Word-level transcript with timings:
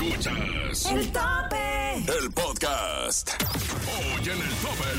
Escuchas 0.00 0.86
El 0.86 1.12
tope. 1.12 1.96
el 2.18 2.32
podcast. 2.32 3.30
Hoy 3.86 4.28
en 4.28 4.42
el 4.42 4.54
tope. 4.56 4.90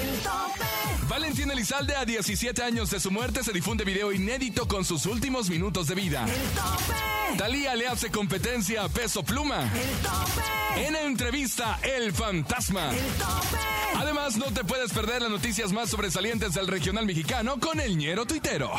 El 0.00 0.18
tope. 0.20 1.08
Valentín 1.08 1.50
Elizalde, 1.50 1.96
a 1.96 2.04
17 2.04 2.62
años 2.62 2.90
de 2.90 3.00
su 3.00 3.10
muerte, 3.10 3.42
se 3.42 3.52
difunde 3.52 3.84
video 3.84 4.12
inédito 4.12 4.68
con 4.68 4.84
sus 4.84 5.06
últimos 5.06 5.50
minutos 5.50 5.88
de 5.88 5.96
vida. 5.96 6.24
El 6.24 6.50
tope. 6.50 7.38
Talía 7.38 7.74
le 7.74 7.88
hace 7.88 8.10
competencia 8.10 8.84
a 8.84 8.88
Peso 8.88 9.24
Pluma. 9.24 9.62
El 9.74 9.96
tope. 9.98 10.86
En 10.86 10.94
entrevista, 10.94 11.80
El 11.82 12.12
Fantasma. 12.12 12.90
El 12.90 13.04
tope. 13.14 13.58
Además, 13.96 14.36
no 14.36 14.46
te 14.52 14.62
puedes 14.62 14.92
perder 14.92 15.22
las 15.22 15.30
noticias 15.30 15.72
más 15.72 15.90
sobresalientes 15.90 16.54
del 16.54 16.68
regional 16.68 17.04
mexicano 17.04 17.58
con 17.58 17.80
el 17.80 17.98
ñero 17.98 18.26
tuitero. 18.26 18.70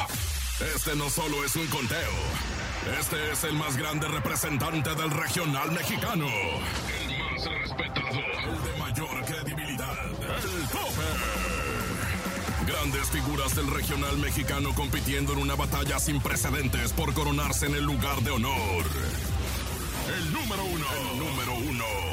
Este 0.75 0.95
no 0.95 1.09
solo 1.09 1.43
es 1.43 1.55
un 1.57 1.67
conteo. 1.67 2.11
Este 2.91 3.31
es 3.31 3.43
el 3.45 3.53
más 3.53 3.77
grande 3.77 4.07
representante 4.07 4.93
del 4.95 5.09
regional 5.09 5.71
mexicano. 5.71 6.27
El 6.27 7.17
más 7.17 7.45
respetado. 7.45 8.09
El 8.09 8.63
de 8.63 8.79
mayor 8.79 9.25
credibilidad. 9.25 10.05
El 10.11 10.67
tope. 10.67 11.07
Grandes 12.67 13.09
figuras 13.09 13.55
del 13.55 13.67
regional 13.67 14.17
mexicano 14.17 14.73
compitiendo 14.75 15.31
en 15.33 15.39
una 15.39 15.55
batalla 15.55 15.97
sin 15.97 16.19
precedentes 16.19 16.91
por 16.91 17.13
coronarse 17.13 17.67
en 17.67 17.75
el 17.75 17.85
lugar 17.85 18.21
de 18.21 18.31
honor. 18.31 18.83
El 20.17 20.33
número 20.33 20.65
uno. 20.65 20.85
El 21.11 21.19
número 21.19 21.53
uno. 21.53 22.12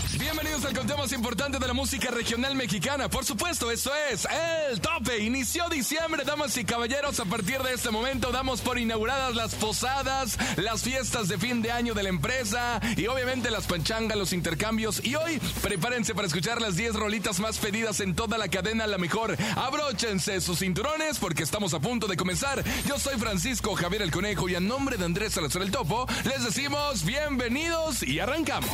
Bienvenidos 0.19 0.65
al 0.65 0.75
conteo 0.75 0.97
más 0.97 1.11
importante 1.13 1.57
de 1.57 1.67
la 1.67 1.73
música 1.73 2.11
regional 2.11 2.55
mexicana. 2.55 3.07
Por 3.07 3.23
supuesto, 3.23 3.71
esto 3.71 3.91
es 4.11 4.27
El 4.69 4.81
Tope. 4.81 5.23
Inició 5.23 5.69
diciembre, 5.69 6.23
damas 6.25 6.57
y 6.57 6.65
caballeros. 6.65 7.19
A 7.19 7.25
partir 7.25 7.61
de 7.61 7.73
este 7.73 7.91
momento 7.91 8.31
damos 8.31 8.61
por 8.61 8.77
inauguradas 8.77 9.35
las 9.35 9.55
posadas, 9.55 10.37
las 10.57 10.81
fiestas 10.83 11.27
de 11.27 11.37
fin 11.37 11.61
de 11.61 11.71
año 11.71 11.93
de 11.93 12.03
la 12.03 12.09
empresa 12.09 12.81
y 12.97 13.07
obviamente 13.07 13.51
las 13.51 13.67
panchangas, 13.67 14.17
los 14.17 14.33
intercambios. 14.33 15.01
Y 15.05 15.15
hoy 15.15 15.39
prepárense 15.61 16.13
para 16.13 16.27
escuchar 16.27 16.61
las 16.61 16.75
10 16.75 16.95
rolitas 16.95 17.39
más 17.39 17.57
pedidas 17.57 17.99
en 18.01 18.13
toda 18.13 18.37
la 18.37 18.49
cadena 18.49 18.87
La 18.87 18.97
Mejor. 18.97 19.37
Abróchense 19.55 20.41
sus 20.41 20.59
cinturones 20.59 21.19
porque 21.19 21.43
estamos 21.43 21.73
a 21.73 21.79
punto 21.79 22.07
de 22.07 22.17
comenzar. 22.17 22.63
Yo 22.87 22.99
soy 22.99 23.17
Francisco 23.17 23.75
Javier 23.75 24.01
el 24.01 24.11
Conejo 24.11 24.49
y 24.49 24.55
a 24.55 24.59
nombre 24.59 24.97
de 24.97 25.05
Andrés 25.05 25.33
Salazar 25.33 25.61
el 25.61 25.71
Topo 25.71 26.05
les 26.25 26.43
decimos 26.43 27.05
bienvenidos 27.05 28.03
y 28.03 28.19
arrancamos. 28.19 28.69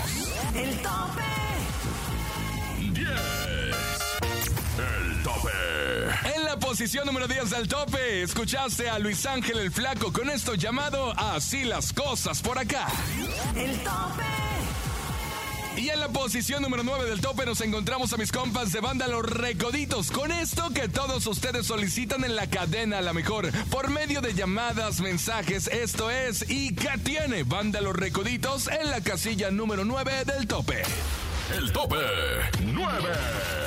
El 0.55 0.75
tope. 0.77 1.26
La 6.57 6.67
posición 6.67 7.05
número 7.05 7.27
10 7.27 7.51
del 7.51 7.67
tope, 7.67 8.23
escuchaste 8.23 8.89
a 8.89 8.97
Luis 8.97 9.25
Ángel 9.27 9.59
el 9.59 9.71
Flaco 9.71 10.11
con 10.11 10.29
esto 10.29 10.55
llamado 10.55 11.13
Así 11.15 11.63
las 11.63 11.93
cosas 11.93 12.41
por 12.41 12.57
acá. 12.57 12.87
El 13.55 13.77
tope. 13.79 14.23
Y 15.77 15.89
en 15.89 15.99
la 15.99 16.07
posición 16.07 16.63
número 16.63 16.83
9 16.83 17.09
del 17.09 17.21
tope 17.21 17.45
nos 17.45 17.61
encontramos 17.61 18.11
a 18.13 18.17
mis 18.17 18.31
compas 18.31 18.71
de 18.71 18.79
banda 18.79 19.07
Los 19.07 19.29
Recoditos 19.29 20.09
con 20.09 20.31
esto 20.31 20.71
que 20.73 20.87
todos 20.87 21.27
ustedes 21.27 21.67
solicitan 21.67 22.23
en 22.23 22.35
la 22.35 22.47
cadena 22.47 22.97
a 22.97 23.01
la 23.01 23.13
mejor 23.13 23.51
por 23.69 23.89
medio 23.89 24.21
de 24.21 24.33
llamadas, 24.33 24.99
mensajes. 24.99 25.67
Esto 25.67 26.09
es 26.09 26.49
¿Y 26.49 26.73
qué 26.73 26.97
tiene? 27.03 27.43
Banda 27.43 27.81
Los 27.81 27.95
Recoditos 27.95 28.67
en 28.67 28.89
la 28.89 29.01
casilla 29.01 29.51
número 29.51 29.85
9 29.85 30.25
del 30.25 30.47
tope. 30.47 30.81
El 31.55 31.71
tope 31.71 31.97
9. 32.63 33.66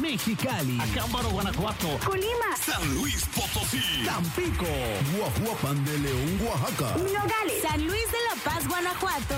Mexicali. 0.00 0.78
Acámbaro, 0.80 1.30
Guanajuato. 1.30 1.98
Colima. 2.04 2.56
San 2.64 2.94
Luis 2.94 3.24
Potosí. 3.34 4.04
Tampico. 4.04 4.66
Guajuapan 5.16 5.84
de 5.84 5.98
León, 5.98 6.40
Oaxaca. 6.42 6.96
Nogales. 6.98 7.62
San 7.62 7.80
Luis 7.86 8.04
de 8.10 8.18
la 8.28 8.42
Paz, 8.44 8.68
Guanajuato. 8.68 9.36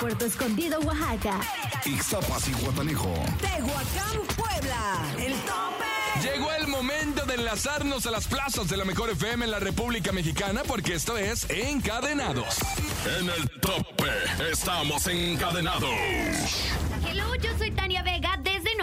Puerto 0.00 0.24
Escondido, 0.26 0.80
Oaxaca. 0.80 1.40
Ixtapas 1.84 2.48
y 2.48 2.52
Guatanejo. 2.52 3.12
Tehuacán, 3.40 4.20
Puebla. 4.36 5.02
El 5.18 5.34
tope. 5.42 5.92
Llegó 6.22 6.52
el 6.52 6.68
momento 6.68 7.24
de 7.24 7.34
enlazarnos 7.34 8.06
a 8.06 8.10
las 8.10 8.26
plazas 8.28 8.68
de 8.68 8.76
la 8.76 8.84
mejor 8.84 9.10
FM 9.10 9.44
en 9.44 9.50
la 9.50 9.58
República 9.58 10.12
Mexicana 10.12 10.62
porque 10.66 10.94
esto 10.94 11.16
es 11.16 11.48
Encadenados. 11.50 12.58
En 13.18 13.28
el 13.28 13.50
tope 13.60 14.10
estamos 14.50 15.06
encadenados. 15.08 15.90
Hello, 17.08 17.34
yo 17.36 17.50
soy 17.58 17.72
Tania 17.72 18.01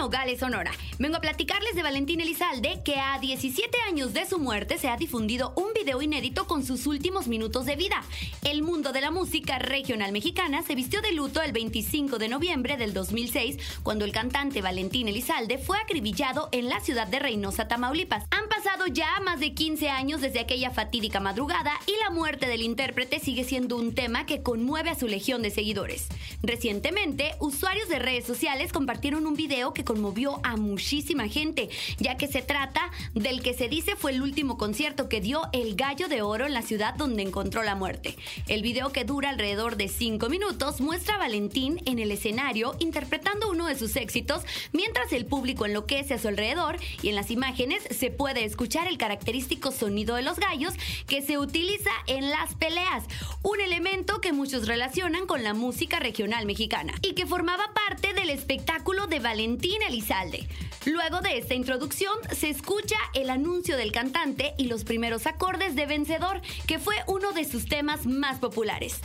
Nogales, 0.00 0.40
Sonora. 0.40 0.70
Vengo 0.98 1.18
a 1.18 1.20
platicarles 1.20 1.74
de 1.74 1.82
Valentín 1.82 2.22
Elizalde, 2.22 2.80
que 2.82 2.98
a 2.98 3.18
17 3.18 3.82
años 3.86 4.14
de 4.14 4.24
su 4.24 4.38
muerte 4.38 4.78
se 4.78 4.88
ha 4.88 4.96
difundido 4.96 5.52
un 5.56 5.69
video 5.80 6.02
inédito 6.02 6.46
con 6.46 6.62
sus 6.62 6.86
últimos 6.86 7.26
minutos 7.26 7.64
de 7.64 7.74
vida. 7.74 8.04
El 8.44 8.62
mundo 8.62 8.92
de 8.92 9.00
la 9.00 9.10
música 9.10 9.58
regional 9.58 10.12
mexicana 10.12 10.62
se 10.62 10.74
vistió 10.74 11.00
de 11.00 11.12
luto 11.12 11.40
el 11.40 11.52
25 11.52 12.18
de 12.18 12.28
noviembre 12.28 12.76
del 12.76 12.92
2006, 12.92 13.56
cuando 13.82 14.04
el 14.04 14.12
cantante 14.12 14.60
Valentín 14.60 15.08
Elizalde 15.08 15.56
fue 15.56 15.78
acribillado 15.78 16.50
en 16.52 16.68
la 16.68 16.80
ciudad 16.80 17.06
de 17.06 17.18
Reynosa, 17.18 17.66
Tamaulipas. 17.66 18.24
Han 18.30 18.46
pasado 18.50 18.88
ya 18.88 19.20
más 19.20 19.40
de 19.40 19.54
15 19.54 19.88
años 19.88 20.20
desde 20.20 20.40
aquella 20.40 20.70
fatídica 20.70 21.18
madrugada 21.18 21.72
y 21.86 21.92
la 22.04 22.10
muerte 22.10 22.46
del 22.46 22.60
intérprete 22.60 23.18
sigue 23.18 23.44
siendo 23.44 23.76
un 23.76 23.94
tema 23.94 24.26
que 24.26 24.42
conmueve 24.42 24.90
a 24.90 24.98
su 24.98 25.08
legión 25.08 25.40
de 25.40 25.50
seguidores. 25.50 26.08
Recientemente, 26.42 27.36
usuarios 27.40 27.88
de 27.88 28.00
redes 28.00 28.26
sociales 28.26 28.74
compartieron 28.74 29.26
un 29.26 29.34
video 29.34 29.72
que 29.72 29.84
conmovió 29.84 30.40
a 30.42 30.56
muchísima 30.56 31.26
gente, 31.28 31.70
ya 31.98 32.18
que 32.18 32.28
se 32.28 32.42
trata 32.42 32.90
del 33.14 33.40
que 33.40 33.54
se 33.54 33.70
dice 33.70 33.96
fue 33.96 34.12
el 34.12 34.20
último 34.20 34.58
concierto 34.58 35.08
que 35.08 35.22
dio 35.22 35.48
el 35.54 35.69
Gallo 35.76 36.08
de 36.08 36.22
Oro 36.22 36.46
en 36.46 36.54
la 36.54 36.62
ciudad 36.62 36.94
donde 36.94 37.22
encontró 37.22 37.62
la 37.62 37.74
muerte. 37.74 38.16
El 38.48 38.62
video 38.62 38.92
que 38.92 39.04
dura 39.04 39.30
alrededor 39.30 39.76
de 39.76 39.88
5 39.88 40.28
minutos 40.28 40.80
muestra 40.80 41.16
a 41.16 41.18
Valentín 41.18 41.82
en 41.86 41.98
el 41.98 42.10
escenario 42.10 42.76
interpretando 42.78 43.50
uno 43.50 43.66
de 43.66 43.76
sus 43.76 43.96
éxitos 43.96 44.42
mientras 44.72 45.12
el 45.12 45.26
público 45.26 45.66
enloquece 45.66 46.14
a 46.14 46.18
su 46.18 46.28
alrededor 46.28 46.76
y 47.02 47.08
en 47.08 47.14
las 47.14 47.30
imágenes 47.30 47.82
se 47.90 48.10
puede 48.10 48.44
escuchar 48.44 48.86
el 48.86 48.98
característico 48.98 49.72
sonido 49.72 50.16
de 50.16 50.22
los 50.22 50.38
gallos 50.38 50.74
que 51.06 51.22
se 51.22 51.38
utiliza 51.38 51.90
en 52.06 52.30
las 52.30 52.54
peleas, 52.54 53.04
un 53.42 53.60
elemento 53.60 54.20
que 54.20 54.32
muchos 54.32 54.66
relacionan 54.66 55.26
con 55.26 55.42
la 55.42 55.54
música 55.54 55.98
regional 55.98 56.46
mexicana 56.46 56.94
y 57.02 57.14
que 57.14 57.26
formaba 57.26 57.72
parte 57.74 58.14
del 58.14 58.30
espectáculo 58.30 59.06
de 59.06 59.20
Valentín 59.20 59.82
Elizalde. 59.82 60.48
Luego 60.86 61.20
de 61.20 61.36
esta 61.36 61.54
introducción 61.54 62.14
se 62.34 62.48
escucha 62.48 62.96
el 63.14 63.28
anuncio 63.28 63.76
del 63.76 63.92
cantante 63.92 64.54
y 64.56 64.64
los 64.64 64.84
primeros 64.84 65.26
acordes 65.26 65.59
de 65.68 65.86
Vencedor, 65.86 66.40
que 66.66 66.78
fue 66.78 66.96
uno 67.06 67.32
de 67.32 67.44
sus 67.44 67.66
temas 67.66 68.06
más 68.06 68.38
populares. 68.38 69.00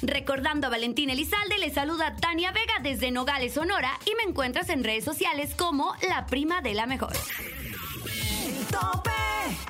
Recordando 0.00 0.66
a 0.66 0.70
Valentín 0.70 1.10
Elizalde, 1.10 1.58
le 1.58 1.70
saluda 1.70 2.16
Tania 2.16 2.52
Vega 2.52 2.74
desde 2.82 3.10
Nogales, 3.10 3.54
Sonora, 3.54 3.98
y 4.06 4.14
me 4.16 4.30
encuentras 4.30 4.68
en 4.68 4.84
redes 4.84 5.04
sociales 5.04 5.54
como 5.56 5.94
La 6.08 6.26
Prima 6.26 6.60
de 6.60 6.74
la 6.74 6.86
Mejor. 6.86 7.12
Tope. 8.70 9.10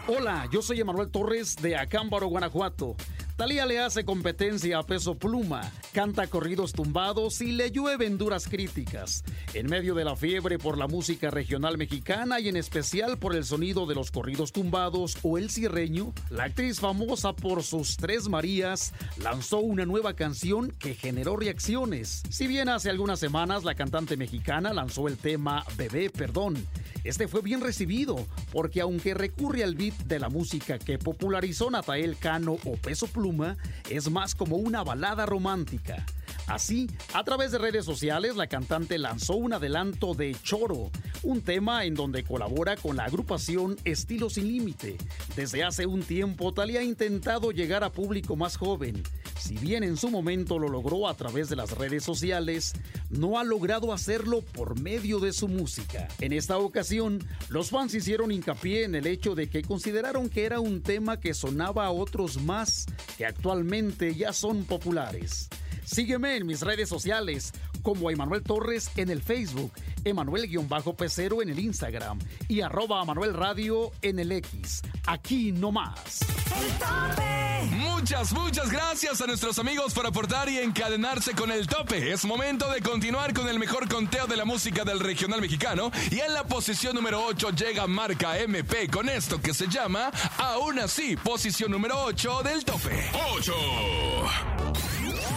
Hola, 0.06 0.48
yo 0.52 0.62
soy 0.62 0.80
Emanuel 0.80 1.10
Torres 1.10 1.56
de 1.56 1.76
Acámbaro, 1.76 2.28
Guanajuato. 2.28 2.96
Talía 3.42 3.66
le 3.66 3.80
hace 3.80 4.04
competencia 4.04 4.78
a 4.78 4.84
Peso 4.84 5.16
Pluma, 5.16 5.68
canta 5.92 6.28
corridos 6.28 6.72
tumbados 6.72 7.40
y 7.40 7.50
le 7.50 7.72
llueven 7.72 8.16
duras 8.16 8.46
críticas. 8.46 9.24
En 9.52 9.66
medio 9.66 9.96
de 9.96 10.04
la 10.04 10.14
fiebre 10.14 10.60
por 10.60 10.78
la 10.78 10.86
música 10.86 11.28
regional 11.28 11.76
mexicana 11.76 12.38
y 12.38 12.48
en 12.48 12.56
especial 12.56 13.18
por 13.18 13.34
el 13.34 13.44
sonido 13.44 13.84
de 13.84 13.96
los 13.96 14.12
corridos 14.12 14.52
tumbados 14.52 15.18
o 15.24 15.38
el 15.38 15.50
cierreño, 15.50 16.14
la 16.30 16.44
actriz 16.44 16.78
famosa 16.78 17.32
por 17.32 17.64
sus 17.64 17.96
tres 17.96 18.28
Marías 18.28 18.94
lanzó 19.16 19.58
una 19.58 19.86
nueva 19.86 20.14
canción 20.14 20.70
que 20.78 20.94
generó 20.94 21.34
reacciones. 21.36 22.22
Si 22.30 22.46
bien 22.46 22.68
hace 22.68 22.90
algunas 22.90 23.18
semanas 23.18 23.64
la 23.64 23.74
cantante 23.74 24.16
mexicana 24.16 24.72
lanzó 24.72 25.08
el 25.08 25.16
tema 25.16 25.64
Bebé 25.76 26.10
Perdón, 26.10 26.64
este 27.04 27.28
fue 27.28 27.42
bien 27.42 27.60
recibido 27.60 28.26
porque 28.52 28.80
aunque 28.80 29.14
recurre 29.14 29.64
al 29.64 29.74
beat 29.74 29.94
de 30.04 30.18
la 30.18 30.28
música 30.28 30.78
que 30.78 30.98
popularizó 30.98 31.70
Natael 31.70 32.16
Cano 32.18 32.58
o 32.64 32.76
Peso 32.76 33.06
Pluma, 33.06 33.56
es 33.90 34.10
más 34.10 34.34
como 34.34 34.56
una 34.56 34.82
balada 34.84 35.26
romántica. 35.26 36.04
Así, 36.46 36.88
a 37.14 37.24
través 37.24 37.52
de 37.52 37.58
redes 37.58 37.84
sociales, 37.84 38.36
la 38.36 38.46
cantante 38.46 38.98
lanzó 38.98 39.34
un 39.34 39.52
adelanto 39.52 40.14
de 40.14 40.36
Choro, 40.42 40.90
un 41.22 41.40
tema 41.40 41.84
en 41.84 41.94
donde 41.94 42.24
colabora 42.24 42.76
con 42.76 42.96
la 42.96 43.04
agrupación 43.04 43.76
Estilo 43.84 44.28
Sin 44.28 44.48
Límite. 44.48 44.96
Desde 45.36 45.64
hace 45.64 45.86
un 45.86 46.02
tiempo, 46.02 46.52
Talia 46.52 46.80
ha 46.80 46.84
intentado 46.84 47.52
llegar 47.52 47.84
a 47.84 47.92
público 47.92 48.36
más 48.36 48.56
joven. 48.56 49.02
Si 49.38 49.56
bien 49.56 49.82
en 49.82 49.96
su 49.96 50.08
momento 50.08 50.58
lo 50.58 50.68
logró 50.68 51.08
a 51.08 51.16
través 51.16 51.48
de 51.48 51.56
las 51.56 51.72
redes 51.72 52.04
sociales, 52.04 52.74
no 53.10 53.38
ha 53.38 53.44
logrado 53.44 53.92
hacerlo 53.92 54.42
por 54.42 54.80
medio 54.80 55.20
de 55.20 55.32
su 55.32 55.48
música. 55.48 56.08
En 56.20 56.32
esta 56.32 56.58
ocasión, 56.58 57.18
los 57.48 57.70
fans 57.70 57.94
hicieron 57.94 58.30
hincapié 58.30 58.84
en 58.84 58.94
el 58.94 59.06
hecho 59.06 59.34
de 59.34 59.48
que 59.48 59.62
consideraron 59.62 60.28
que 60.28 60.44
era 60.44 60.60
un 60.60 60.82
tema 60.82 61.18
que 61.18 61.34
sonaba 61.34 61.86
a 61.86 61.90
otros 61.90 62.40
más 62.42 62.86
que 63.16 63.26
actualmente 63.26 64.14
ya 64.14 64.32
son 64.32 64.64
populares. 64.64 65.48
Sígueme 65.84 66.36
en 66.36 66.46
mis 66.46 66.60
redes 66.62 66.88
sociales 66.88 67.52
como 67.82 68.10
Emanuel 68.10 68.42
Torres 68.42 68.90
en 68.96 69.10
el 69.10 69.22
Facebook, 69.22 69.72
Emanuel-Pecero 70.04 71.42
en 71.42 71.48
el 71.50 71.58
Instagram 71.58 72.18
y 72.48 72.60
arroba 72.60 73.04
Manuel 73.04 73.34
Radio 73.34 73.90
en 74.02 74.18
el 74.18 74.32
X. 74.32 74.82
Aquí 75.06 75.52
no 75.52 75.72
más. 75.72 76.20
El 76.22 76.72
tope. 76.78 77.42
Muchas, 77.76 78.32
muchas 78.32 78.70
gracias 78.70 79.20
a 79.20 79.26
nuestros 79.26 79.58
amigos 79.58 79.94
por 79.94 80.06
aportar 80.06 80.48
y 80.48 80.58
encadenarse 80.58 81.34
con 81.34 81.50
el 81.52 81.66
tope. 81.66 82.12
Es 82.12 82.24
momento 82.24 82.70
de 82.70 82.80
continuar 82.80 83.32
con 83.32 83.48
el 83.48 83.58
mejor 83.58 83.88
conteo 83.88 84.26
de 84.26 84.36
la 84.36 84.44
música 84.44 84.84
del 84.84 85.00
regional 85.00 85.40
mexicano. 85.40 85.90
Y 86.10 86.18
en 86.20 86.32
la 86.34 86.44
posición 86.44 86.94
número 86.94 87.24
8 87.24 87.50
llega 87.50 87.86
marca 87.86 88.38
MP 88.38 88.88
con 88.88 89.08
esto 89.08 89.40
que 89.40 89.54
se 89.54 89.68
llama 89.68 90.10
Aún 90.38 90.78
así, 90.80 91.16
posición 91.16 91.70
número 91.70 92.02
8 92.04 92.42
del 92.42 92.64
tope. 92.64 93.10
8. 93.36 93.52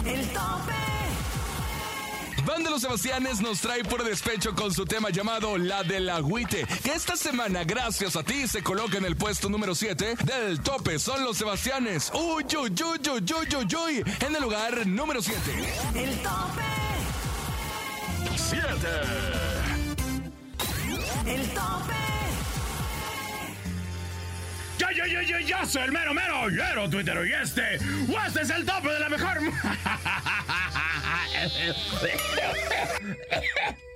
El 0.06 0.26
tope. 0.28 0.72
Banda 2.46 2.70
Los 2.70 2.82
Sebastianes 2.82 3.40
nos 3.40 3.60
trae 3.60 3.82
por 3.82 4.04
despecho 4.04 4.54
con 4.54 4.72
su 4.72 4.84
tema 4.84 5.10
llamado 5.10 5.58
La 5.58 5.82
del 5.82 6.08
Agüite, 6.08 6.64
que 6.84 6.92
esta 6.92 7.16
semana, 7.16 7.64
gracias 7.64 8.14
a 8.14 8.22
ti, 8.22 8.46
se 8.46 8.62
coloca 8.62 8.98
en 8.98 9.04
el 9.04 9.16
puesto 9.16 9.48
número 9.48 9.74
7 9.74 10.14
del 10.24 10.60
tope. 10.60 11.00
Son 11.00 11.24
Los 11.24 11.38
Sebastianes. 11.38 12.12
Uy, 12.14 12.44
uy, 12.44 12.54
uy, 12.56 12.74
uy, 12.82 13.00
uy, 13.10 13.56
uy, 13.56 13.76
uy, 13.76 14.04
en 14.20 14.36
el 14.36 14.42
lugar 14.42 14.86
número 14.86 15.20
7. 15.20 15.40
El 15.96 16.16
tope. 16.22 16.62
7. 18.36 18.62
El 21.26 21.48
tope. 21.48 22.15
Yo, 24.78 24.90
yo, 24.90 25.06
yo, 25.06 25.22
yo, 25.22 25.38
yo 25.40 25.66
soy 25.66 25.84
el 25.84 25.92
mero, 25.92 26.12
mero, 26.12 26.50
mero 26.50 26.90
Twitter 26.90 27.26
y 27.26 27.32
este, 27.32 27.76
este 27.76 28.42
es 28.42 28.50
el 28.50 28.64
tope 28.64 28.90
de 28.90 29.00
la 29.00 29.08
mejor. 29.08 29.40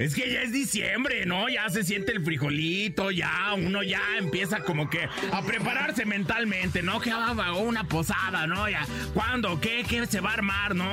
Es 0.00 0.14
que 0.14 0.32
ya 0.32 0.40
es 0.40 0.50
diciembre, 0.50 1.26
¿no? 1.26 1.50
Ya 1.50 1.68
se 1.68 1.84
siente 1.84 2.12
el 2.12 2.24
frijolito, 2.24 3.10
ya 3.10 3.52
uno 3.54 3.82
ya 3.82 4.00
empieza 4.16 4.60
como 4.60 4.88
que 4.88 5.06
a 5.30 5.42
prepararse 5.42 6.06
mentalmente, 6.06 6.82
¿no? 6.82 7.02
Que 7.02 7.12
va 7.12 7.52
una 7.52 7.84
posada, 7.84 8.46
¿no? 8.46 8.66
Ya, 8.66 8.86
¿cuándo? 9.12 9.60
¿Qué? 9.60 9.84
¿Qué 9.86 10.06
se 10.06 10.20
va 10.20 10.30
a 10.30 10.34
armar, 10.34 10.74
no? 10.74 10.88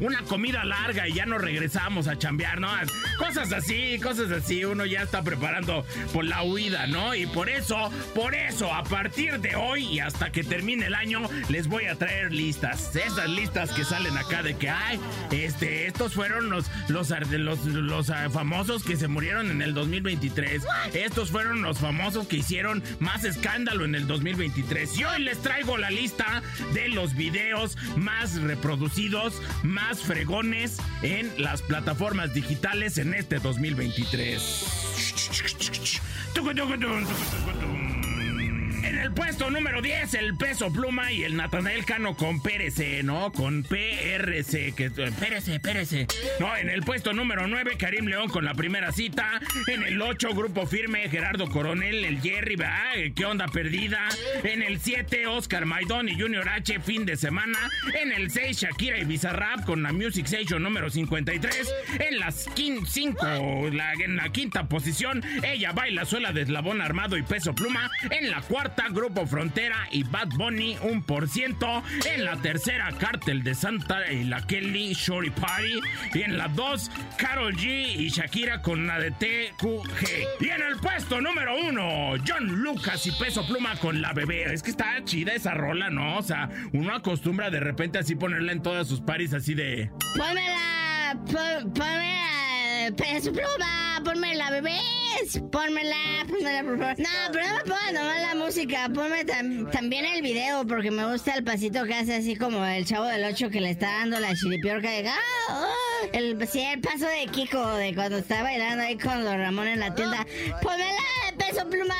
Una 0.00 0.20
comida 0.22 0.66
larga 0.66 1.08
y 1.08 1.14
ya 1.14 1.24
nos 1.24 1.40
regresamos 1.40 2.06
a 2.06 2.18
chambear, 2.18 2.60
¿no? 2.60 2.68
Cosas 3.16 3.50
así, 3.54 3.98
cosas 4.00 4.30
así, 4.30 4.66
uno 4.66 4.84
ya 4.84 5.02
está 5.02 5.22
preparando 5.22 5.86
por 6.12 6.26
la 6.26 6.42
huida, 6.42 6.86
¿no? 6.86 7.14
Y 7.14 7.24
por 7.24 7.48
eso, 7.48 7.90
por 8.14 8.34
eso, 8.34 8.74
a 8.74 8.84
partir 8.84 9.40
de 9.40 9.56
hoy 9.56 9.86
y 9.86 10.00
hasta 10.00 10.30
que 10.30 10.44
termine 10.44 10.86
el 10.86 10.94
año, 10.94 11.22
les 11.48 11.68
voy 11.68 11.86
a 11.86 11.94
traer 11.94 12.32
listas. 12.32 12.94
Esas 12.94 13.30
listas 13.30 13.70
que 13.70 13.84
salen 13.84 14.18
acá 14.18 14.42
de 14.42 14.56
que, 14.56 14.68
ay, 14.68 15.00
este, 15.30 15.86
estos 15.86 16.12
fueron 16.12 16.50
los, 16.50 16.66
los, 16.88 17.10
los, 17.30 17.64
los 17.64 18.10
ah, 18.10 18.28
famosos 18.30 18.84
que 18.84 18.96
se 18.96 19.08
murieron 19.08 19.50
en 19.50 19.62
el 19.62 19.74
2023. 19.74 20.64
Estos 20.92 21.30
fueron 21.30 21.62
los 21.62 21.78
famosos 21.78 22.26
que 22.26 22.36
hicieron 22.36 22.82
más 22.98 23.24
escándalo 23.24 23.84
en 23.84 23.94
el 23.94 24.06
2023. 24.06 24.98
Y 24.98 25.04
hoy 25.04 25.22
les 25.22 25.40
traigo 25.40 25.76
la 25.76 25.90
lista 25.90 26.42
de 26.72 26.88
los 26.88 27.14
videos 27.14 27.76
más 27.96 28.40
reproducidos, 28.40 29.40
más 29.62 30.00
fregones 30.02 30.78
en 31.02 31.30
las 31.38 31.62
plataformas 31.62 32.34
digitales 32.34 32.98
en 32.98 33.14
este 33.14 33.38
2023. 33.38 34.40
El 39.04 39.12
puesto 39.12 39.50
número 39.50 39.82
10, 39.82 40.14
el 40.14 40.34
peso 40.34 40.72
pluma 40.72 41.12
y 41.12 41.24
el 41.24 41.36
Natanael 41.36 41.84
Cano 41.84 42.16
con 42.16 42.40
PRC, 42.40 43.02
¿no? 43.02 43.30
Con 43.32 43.62
PRC, 43.62 44.72
que 44.74 44.90
PRC, 44.90 45.60
PRC. 45.60 46.06
No, 46.40 46.56
en 46.56 46.70
el 46.70 46.82
puesto 46.82 47.12
número 47.12 47.46
9, 47.46 47.76
Karim 47.78 48.06
León 48.06 48.30
con 48.30 48.46
la 48.46 48.54
primera 48.54 48.92
cita. 48.92 49.42
En 49.66 49.82
el 49.82 50.00
8, 50.00 50.30
Grupo 50.30 50.66
Firme, 50.66 51.06
Gerardo 51.10 51.50
Coronel, 51.50 52.02
el 52.02 52.22
Jerry, 52.22 52.56
¿verdad? 52.56 52.94
¿Qué 53.14 53.26
onda 53.26 53.46
perdida? 53.46 54.08
En 54.42 54.62
el 54.62 54.80
7, 54.80 55.26
Oscar 55.26 55.66
Maidón 55.66 56.08
y 56.08 56.18
Junior 56.18 56.48
H, 56.48 56.80
fin 56.80 57.04
de 57.04 57.16
semana. 57.16 57.58
En 58.02 58.10
el 58.10 58.30
6, 58.30 58.58
Shakira 58.58 58.96
y 58.96 59.04
Bizarrap 59.04 59.66
con 59.66 59.82
la 59.82 59.92
Music 59.92 60.24
Station 60.24 60.62
número 60.62 60.88
53. 60.88 61.74
En 62.08 62.20
las 62.20 62.46
5, 62.56 63.68
la, 63.70 63.92
en 63.92 64.16
la 64.16 64.30
quinta 64.30 64.66
posición, 64.66 65.22
ella 65.42 65.72
baila 65.72 66.06
suela 66.06 66.32
de 66.32 66.40
eslabón 66.40 66.80
armado 66.80 67.18
y 67.18 67.22
peso 67.22 67.54
pluma. 67.54 67.90
En 68.10 68.30
la 68.30 68.40
cuarta, 68.40 68.88
Grupo 68.94 69.26
Frontera 69.26 69.88
y 69.90 70.04
Bad 70.04 70.28
Bunny, 70.36 70.76
un 70.82 71.02
por 71.02 71.28
ciento. 71.28 71.82
En 72.14 72.24
la 72.24 72.36
tercera, 72.36 72.90
Cártel 72.98 73.42
de 73.42 73.54
Santa 73.54 74.10
y 74.10 74.24
la 74.24 74.46
Kelly 74.46 74.94
Shorty 74.94 75.30
Party. 75.30 75.80
Y 76.14 76.22
en 76.22 76.38
la 76.38 76.48
dos, 76.48 76.90
Carol 77.18 77.54
G 77.56 77.96
y 77.96 78.08
Shakira 78.08 78.62
con 78.62 78.86
la 78.86 78.98
de 78.98 79.10
TQG. 79.10 80.08
Y 80.40 80.48
en 80.48 80.62
el 80.62 80.76
puesto 80.76 81.20
número 81.20 81.56
uno, 81.58 82.14
John 82.26 82.46
Lucas 82.62 83.06
y 83.06 83.12
Peso 83.12 83.46
Pluma 83.46 83.76
con 83.76 84.00
la 84.00 84.12
bebé. 84.12 84.52
Es 84.52 84.62
que 84.62 84.70
está 84.70 85.02
chida 85.04 85.32
esa 85.34 85.54
rola, 85.54 85.90
¿no? 85.90 86.16
O 86.18 86.22
sea, 86.22 86.48
uno 86.72 86.94
acostumbra 86.94 87.50
de 87.50 87.60
repente 87.60 87.98
así 87.98 88.14
ponerla 88.14 88.52
en 88.52 88.62
todas 88.62 88.86
sus 88.86 89.00
paris 89.00 89.32
así 89.34 89.54
de... 89.54 89.90
Pónmela, 90.16 91.18
pon- 91.26 91.72
peso 92.92 93.32
pluma, 93.32 94.00
ponme 94.04 94.34
la 94.34 94.50
bebé, 94.50 94.78
pónmela, 95.50 95.96
pónmela 96.28 96.62
por 96.64 96.78
favor. 96.78 96.94
No, 96.98 97.08
pero 97.32 97.46
no 97.48 97.54
me 97.56 97.60
pongas 97.64 97.92
nomás 97.92 98.20
la 98.20 98.34
música, 98.34 98.88
ponme 98.94 99.24
tam- 99.24 99.70
también 99.70 100.04
el 100.04 100.22
video, 100.22 100.66
porque 100.66 100.90
me 100.90 101.10
gusta 101.10 101.34
el 101.34 101.44
pasito 101.44 101.84
que 101.84 101.94
hace 101.94 102.14
así 102.16 102.36
como 102.36 102.64
el 102.64 102.84
chavo 102.84 103.06
del 103.06 103.24
8 103.24 103.50
que 103.50 103.60
le 103.60 103.70
está 103.70 103.86
dando 104.00 104.18
la 104.20 104.34
chiripiorca 104.34 104.90
de 104.90 105.08
¡Ah! 105.08 105.14
ah". 105.48 105.66
El, 106.12 106.46
sí, 106.48 106.60
el 106.60 106.80
paso 106.80 107.06
de 107.06 107.26
Kiko, 107.30 107.66
de 107.76 107.94
cuando 107.94 108.18
está 108.18 108.42
bailando 108.42 108.84
ahí 108.84 108.98
con 108.98 109.24
los 109.24 109.34
Ramón 109.34 109.68
en 109.68 109.80
la 109.80 109.94
tienda. 109.94 110.26
Pónmela 110.62 111.00
de 111.30 111.36
peso 111.44 111.68
pluma, 111.68 111.94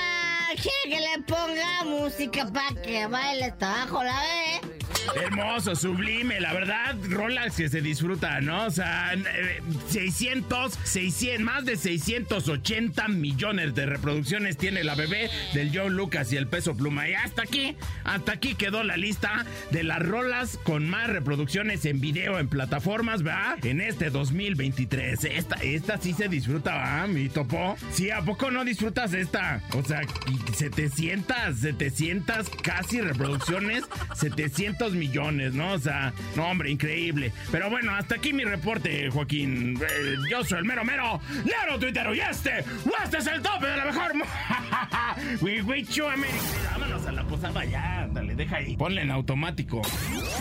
quiere 0.57 0.97
que 0.97 1.01
le 1.01 1.23
ponga 1.25 1.85
música 1.85 2.47
para 2.53 2.83
que 2.83 3.07
baile 3.07 3.45
hasta 3.47 3.83
abajo 3.83 4.05
la 4.05 4.21
bebé. 4.21 4.74
Hermoso, 5.15 5.77
sublime, 5.77 6.41
la 6.41 6.53
verdad, 6.53 6.97
rolas 7.09 7.57
que 7.57 7.69
se 7.69 7.81
disfruta, 7.81 8.41
¿no? 8.41 8.67
O 8.67 8.71
sea, 8.71 9.13
eh, 9.15 9.61
600, 9.91 10.79
600, 10.83 11.45
más 11.45 11.65
de 11.65 11.77
680 11.77 13.09
millones 13.09 13.75
de 13.75 13.87
reproducciones 13.87 14.57
tiene 14.57 14.83
la 14.83 14.95
bebé 14.95 15.31
del 15.53 15.71
John 15.75 15.97
Lucas 15.97 16.33
y 16.33 16.37
el 16.37 16.49
peso 16.49 16.77
pluma. 16.77 17.09
Y 17.09 17.15
hasta 17.15 17.43
aquí, 17.43 17.77
hasta 18.05 18.33
aquí 18.33 18.55
quedó 18.55 18.83
la 18.83 18.97
lista 18.97 19.45
de 19.71 19.85
las 19.85 20.01
rolas 20.01 20.59
con 20.63 20.89
más 20.89 21.09
reproducciones 21.09 21.85
en 21.85 22.01
video 22.01 22.39
en 22.39 22.49
plataformas, 22.49 23.23
¿verdad? 23.23 23.65
En 23.65 23.81
este 23.81 24.11
2023. 24.11 25.25
Esta, 25.25 25.57
esta 25.57 25.99
sí 25.99 26.13
se 26.13 26.29
disfruta, 26.29 26.73
¿verdad? 26.73 27.09
Mi 27.09 27.29
topo. 27.29 27.77
Sí, 27.93 28.11
¿a 28.11 28.23
poco 28.23 28.51
no 28.51 28.65
disfrutas 28.65 29.13
esta? 29.13 29.63
O 29.75 29.85
sea, 29.85 30.03
y 30.03 30.53
700, 30.55 31.59
700 31.61 32.51
casi 32.63 33.01
reproducciones, 33.01 33.85
700 34.15 34.94
millones, 34.95 35.55
¿no? 35.55 35.73
O 35.73 35.79
sea, 35.79 36.13
no, 36.37 36.49
hombre, 36.49 36.71
increíble. 36.71 37.33
Pero 37.51 37.71
bueno, 37.71 37.95
hasta 37.95 38.17
aquí 38.17 38.33
mi 38.33 38.45
reporte, 38.45 39.11
Joaquín. 39.11 39.79
Eh, 39.83 40.17
yo 40.31 40.45
soy 40.45 40.59
el 40.59 40.65
mero 40.65 40.85
mero, 40.85 41.21
Lero 41.45 41.79
Twitter 41.79 42.07
y 42.15 42.21
este, 42.21 42.65
este 43.05 43.19
es 43.19 43.27
el 43.27 43.43
tope 43.43 43.67
de 43.67 43.77
la 43.77 43.85
mejor. 43.87 44.13
We 45.41 45.85
Christmas. 45.85 46.31
Vámonos 46.73 47.07
a 47.07 47.13
la 47.13 47.25
posada 47.25 47.65
ya, 47.65 48.09
dale, 48.13 48.35
deja 48.35 48.57
ahí. 48.57 48.77
Ponle 48.77 49.03
en 49.03 49.11
automático. 49.11 49.83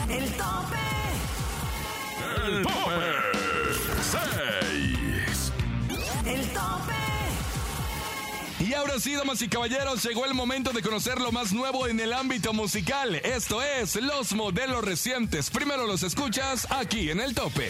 El 0.10 0.26
tope. 0.32 0.78
El 2.46 2.64
tope. 2.64 3.34
6. 4.02 5.54
El 6.26 6.42
tope. 6.50 7.03
Y 8.66 8.74
ahora 8.76 8.98
sí, 8.98 9.14
damas 9.14 9.42
y 9.42 9.50
caballeros, 9.50 10.02
llegó 10.04 10.26
el 10.26 10.34
momento 10.34 10.72
de 10.72 10.82
conocer 10.82 11.20
lo 11.20 11.34
más 11.34 11.52
nuevo 11.52 11.86
en 11.86 12.00
el 12.00 12.14
ámbito 12.14 12.54
musical. 12.54 13.16
Esto 13.16 13.62
es 13.62 13.98
los 13.98 14.32
modelos 14.32 14.86
recientes. 14.86 15.50
Primero 15.50 15.86
los 15.86 16.02
escuchas 16.02 16.66
aquí 16.70 17.10
en 17.10 17.20
el 17.20 17.36
tope. 17.36 17.68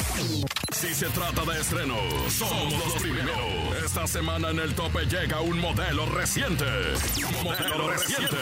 Si 0.71 0.93
se 0.93 1.07
trata 1.07 1.43
de 1.45 1.59
estrenos, 1.59 2.00
somos 2.31 2.73
los 2.73 2.93
primeros. 3.01 3.38
Esta 3.83 4.05
semana 4.05 4.51
en 4.51 4.59
el 4.59 4.75
tope 4.75 5.05
llega 5.07 5.41
un 5.41 5.59
modelo 5.59 6.05
reciente. 6.05 6.65
Modelo 7.43 7.89
reciente. 7.89 8.38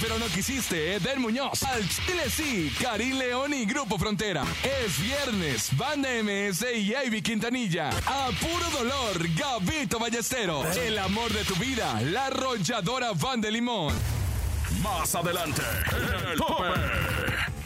Pero 0.00 0.18
no 0.18 0.26
quisiste, 0.26 0.94
Eden 0.94 1.20
Muñoz. 1.20 1.62
Al 1.64 1.88
Chile 1.88 2.30
sí, 2.30 2.72
Karim 2.80 3.18
León 3.18 3.52
y 3.52 3.64
Grupo 3.64 3.98
Frontera. 3.98 4.44
Es 4.62 5.00
viernes, 5.00 5.76
Banda 5.76 6.08
MS 6.22 6.64
y 6.74 6.94
Ivy 6.94 7.22
Quintanilla. 7.22 7.90
A 8.06 8.30
puro 8.40 8.70
dolor, 8.70 9.28
Gabito 9.34 9.98
Ballestero. 9.98 10.64
El 10.72 10.98
amor 10.98 11.32
de 11.32 11.44
tu 11.44 11.54
vida, 11.56 12.00
la 12.02 12.26
arrolladora 12.26 13.12
Van 13.12 13.40
de 13.40 13.50
Limón. 13.50 13.94
Más 14.82 15.14
adelante, 15.14 15.62
el. 15.92 16.38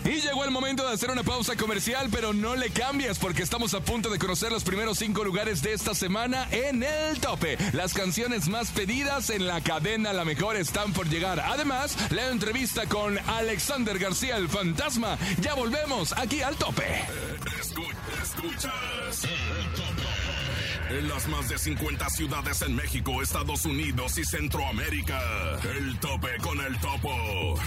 Y 0.07 0.21
llegó 0.21 0.45
el 0.45 0.51
momento 0.53 0.87
de 0.87 0.95
hacer 0.95 1.11
una 1.11 1.23
pausa 1.25 1.57
comercial, 1.57 2.09
pero 2.13 2.33
no 2.33 2.55
le 2.55 2.71
cambies 2.71 3.19
porque 3.19 3.43
estamos 3.43 3.75
a 3.75 3.81
punto 3.81 4.09
de 4.09 4.19
conocer 4.19 4.53
los 4.53 4.63
primeros 4.63 4.99
cinco 4.99 5.25
lugares 5.25 5.63
de 5.63 5.73
esta 5.73 5.95
semana 5.95 6.47
en 6.53 6.83
el 6.85 7.19
tope. 7.21 7.59
Las 7.73 7.93
canciones 7.93 8.49
más 8.49 8.71
pedidas 8.71 9.31
en 9.31 9.47
la 9.47 9.61
cadena 9.61 10.13
La 10.13 10.25
Mejor 10.25 10.57
están 10.57 10.93
por 10.93 11.09
llegar. 11.09 11.41
Además, 11.41 11.97
la 12.13 12.29
entrevista 12.31 12.87
con 12.87 13.19
Alexander 13.29 13.99
García 13.99 14.37
el 14.37 14.49
Fantasma. 14.49 15.19
Ya 15.41 15.55
volvemos 15.55 16.13
aquí 16.17 16.41
al 16.41 16.55
tope. 16.57 17.03
Escu- 17.61 17.95
escuchas 18.23 19.25
el 19.25 19.73
tope. 19.75 20.99
En 20.99 21.09
las 21.09 21.27
más 21.27 21.49
de 21.49 21.59
50 21.59 22.09
ciudades 22.11 22.63
en 22.63 22.77
México, 22.77 23.21
Estados 23.21 23.65
Unidos 23.65 24.17
y 24.19 24.25
Centroamérica. 24.25 25.21
El 25.77 25.99
tope 25.99 26.29
con 26.43 26.61
el 26.61 26.79
topo. 26.79 27.59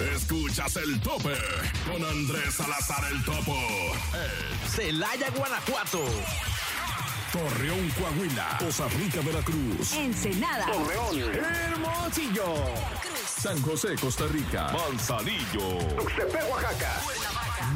Escuchas 0.00 0.76
el 0.76 1.00
tope 1.00 1.34
con 1.90 2.04
Andrés 2.04 2.54
Salazar 2.54 3.04
el 3.10 3.24
topo. 3.24 3.56
Celaya, 4.68 5.28
Guanajuato. 5.30 6.04
Torreón, 7.32 7.90
Coahuila. 7.90 8.58
Costa 8.60 8.86
Rica, 8.96 9.20
Veracruz. 9.22 9.92
Ensenada. 9.94 10.66
Hermosillo. 10.72 12.54
San 13.26 13.60
José, 13.62 13.96
Costa 14.00 14.26
Rica. 14.28 14.72
Manzanillo. 14.72 15.78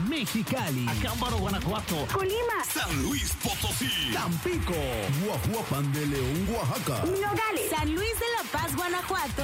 Mexicali. 0.09 0.87
Acámbaro, 0.89 1.39
Guanajuato. 1.39 2.07
Colima. 2.13 2.65
San 2.73 3.03
Luis 3.03 3.33
Potosí. 3.43 4.13
Tampico. 4.13 4.75
Guajuapan 5.25 5.93
de 5.93 6.07
León, 6.07 6.49
Oaxaca. 6.51 7.05
Nogales. 7.05 7.71
San 7.71 7.95
Luis 7.95 8.13
de 8.19 8.27
la 8.37 8.42
Guanajuato. 8.93 9.43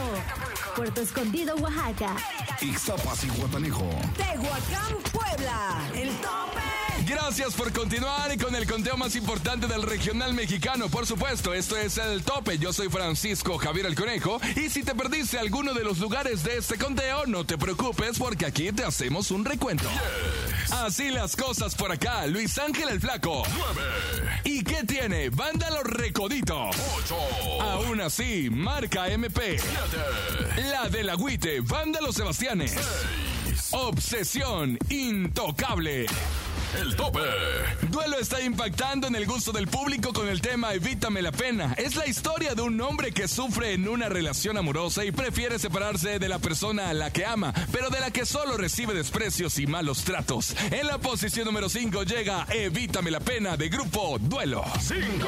Puerto 0.76 1.00
Escondido, 1.00 1.57
Oaxaca. 1.57 2.17
Ixtapas 2.61 3.25
y 3.25 3.28
Guatanejo. 3.31 3.88
Tehuacán, 4.14 4.97
Puebla. 5.11 5.90
El 5.95 6.11
tope. 6.17 6.61
Gracias 7.07 7.55
por 7.55 7.73
continuar 7.73 8.37
con 8.37 8.55
el 8.55 8.67
conteo 8.67 8.99
más 8.99 9.17
importante 9.17 9.67
del 9.67 9.85
regional 9.85 10.35
mexicano. 10.35 10.90
Por 10.90 11.07
supuesto, 11.07 11.55
esto 11.55 11.78
es 11.78 11.97
el 11.97 12.23
tope. 12.25 12.59
Yo 12.59 12.75
soy 12.75 12.90
Francisco 12.90 13.57
Javier 13.57 13.87
el 13.87 13.95
Conejo. 13.95 14.38
Y 14.55 14.69
si 14.69 14.83
te 14.83 14.95
perdiste 14.95 15.38
alguno 15.38 15.73
de 15.73 15.83
los 15.83 15.99
lugares 15.99 16.45
de 16.45 16.59
este 16.59 16.76
conteo, 16.76 17.25
no 17.25 17.47
te 17.47 17.57
preocupes 17.57 18.19
porque 18.19 18.45
aquí 18.45 18.71
te 18.71 18.85
hacemos 18.85 19.31
un 19.31 19.47
recuento. 19.47 19.88
Así 20.72 21.10
las 21.10 21.34
cosas 21.37 21.75
por 21.75 21.90
acá. 21.92 22.26
Luis 22.26 22.58
Ángel 22.58 22.88
el 22.90 23.00
Flaco. 23.00 23.42
9. 23.46 24.40
¿Y 24.44 24.62
qué 24.62 24.84
tiene? 24.84 25.30
Banda 25.30 25.70
Los 25.70 25.84
Recoditos. 25.84 26.76
8. 27.04 27.62
Aún 27.62 28.00
así, 28.00 28.48
marca 28.50 29.08
MP. 29.08 29.58
7. 29.58 30.68
La 30.70 30.88
del 30.88 31.10
Agüite, 31.10 31.60
Banda 31.60 32.00
Los 32.00 32.16
Sebastianes. 32.16 32.72
6. 32.72 33.68
Obsesión 33.72 34.78
intocable. 34.88 36.06
El 36.76 36.94
tope. 36.96 37.20
Duelo 37.88 38.18
está 38.18 38.40
impactando 38.42 39.06
en 39.06 39.16
el 39.16 39.26
gusto 39.26 39.52
del 39.52 39.68
público 39.68 40.12
con 40.12 40.28
el 40.28 40.40
tema 40.40 40.75
Evítame 40.75 41.22
la 41.22 41.32
pena. 41.32 41.75
Es 41.78 41.96
la 41.96 42.06
historia 42.06 42.54
de 42.54 42.62
un 42.62 42.78
hombre 42.80 43.12
que 43.12 43.26
sufre 43.26 43.72
en 43.72 43.88
una 43.88 44.08
relación 44.08 44.58
amorosa 44.58 45.04
y 45.04 45.10
prefiere 45.10 45.58
separarse 45.58 46.18
de 46.18 46.28
la 46.28 46.38
persona 46.38 46.90
a 46.90 46.94
la 46.94 47.10
que 47.10 47.25
ama, 47.25 47.54
pero 47.72 47.88
de 47.88 48.00
la 48.00 48.10
que 48.10 48.26
solo 48.26 48.56
recibe 48.56 48.92
desprecios 48.92 49.58
y 49.58 49.66
malos 49.66 50.04
tratos. 50.04 50.54
En 50.70 50.87
la 50.87 50.98
posición 50.98 51.46
número 51.46 51.68
5 51.68 52.02
llega 52.02 52.46
Evítame 52.50 53.10
la 53.10 53.20
pena 53.20 53.56
de 53.56 53.68
grupo 53.68 54.18
Duelo. 54.20 54.64
5. 54.80 55.26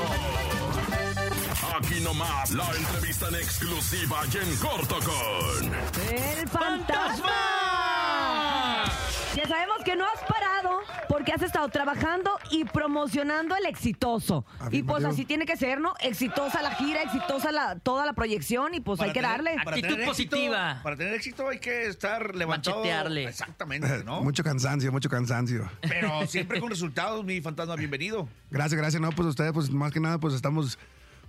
Aquí 1.79 2.01
nomás 2.01 2.51
la 2.51 2.67
entrevista 2.77 3.29
en 3.29 3.37
exclusiva 3.37 4.21
y 4.33 4.37
en 4.37 4.57
corto 4.57 4.99
con. 4.99 5.75
El 6.15 6.49
fantasma. 6.49 7.31
Ya 9.35 9.47
sabemos 9.47 9.79
que 9.85 9.95
no 9.97 10.05
has 10.05 10.21
porque 11.09 11.33
has 11.33 11.43
estado 11.43 11.69
trabajando 11.69 12.31
y 12.51 12.65
promocionando 12.65 13.55
el 13.57 13.67
exitoso. 13.67 14.45
Y 14.71 14.83
pues 14.83 15.05
así 15.05 15.25
tiene 15.25 15.47
que 15.47 15.57
ser, 15.57 15.81
¿no? 15.81 15.95
Exitosa 16.01 16.63
la 16.63 16.75
gira, 16.75 17.03
exitosa 17.03 17.53
la, 17.53 17.79
toda 17.79 18.07
la 18.07 18.13
proyección 18.13 18.75
y 18.75 18.81
pues 18.81 19.01
hay 19.01 19.13
que 19.13 19.23
darle. 19.23 19.57
para 19.65 19.77
Actitud 19.77 19.95
éxito- 19.99 20.07
positiva. 20.07 20.81
para 20.83 20.97
tener 20.97 21.15
éxito 21.15 21.49
hay 21.49 21.59
que 21.59 21.87
estar 21.87 22.35
levantado. 22.35 22.79
Machetearle. 22.79 23.25
Exactamente, 23.25 24.05
¿no? 24.05 24.21
Mucho 24.31 24.43
cansancio, 24.45 24.93
mucho 24.93 25.09
cansancio. 25.09 25.69
Pero 25.81 26.27
siempre 26.27 26.61
con 26.61 26.71
resultados, 26.71 27.25
mi 27.25 27.41
fantasma, 27.41 27.77
bienvenido. 27.77 28.29
Gracias, 28.51 28.79
gracias. 28.81 29.01
No, 29.01 29.11
pues 29.11 29.29
ustedes, 29.29 29.53
pues 29.53 29.71
más 29.71 29.93
que 29.93 30.01
nada, 30.01 30.19
pues 30.19 30.35
estamos 30.35 30.79